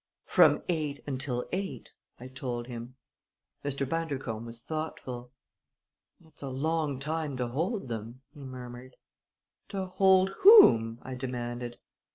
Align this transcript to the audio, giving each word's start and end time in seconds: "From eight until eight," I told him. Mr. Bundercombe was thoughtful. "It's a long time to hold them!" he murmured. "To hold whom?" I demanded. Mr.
"From 0.25 0.63
eight 0.67 1.01
until 1.05 1.47
eight," 1.51 1.93
I 2.19 2.27
told 2.27 2.65
him. 2.65 2.95
Mr. 3.63 3.87
Bundercombe 3.87 4.47
was 4.47 4.63
thoughtful. 4.63 5.31
"It's 6.25 6.41
a 6.41 6.49
long 6.49 6.99
time 6.99 7.37
to 7.37 7.45
hold 7.49 7.87
them!" 7.87 8.23
he 8.33 8.43
murmured. 8.43 8.95
"To 9.67 9.85
hold 9.85 10.29
whom?" 10.39 10.97
I 11.03 11.13
demanded. 11.13 11.73
Mr. 11.73 11.77